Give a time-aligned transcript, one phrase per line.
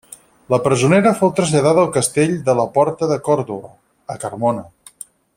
[0.53, 3.71] La presonera fou traslladada al castell de la porta de Còrdova,
[4.15, 4.65] a Carmona.